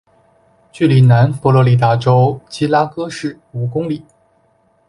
[0.71, 4.03] 距离南佛罗里达州基拉戈市五公里。